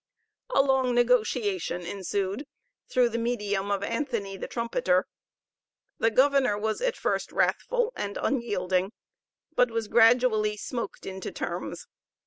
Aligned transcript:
A 0.49 0.63
long 0.63 0.95
negotiation 0.95 1.81
ensued 1.83 2.47
through 2.89 3.09
the 3.09 3.19
medium 3.19 3.69
of 3.69 3.83
Anthony 3.83 4.35
the 4.35 4.47
Trumpeter. 4.47 5.05
The 5.99 6.09
governor 6.09 6.57
was 6.57 6.81
at 6.81 6.97
first 6.97 7.31
wrathful 7.31 7.93
and 7.95 8.17
unyielding, 8.19 8.93
but 9.55 9.69
was 9.69 9.87
gradually 9.87 10.57
smoked 10.57 11.05
into 11.05 11.31
terms. 11.31 11.85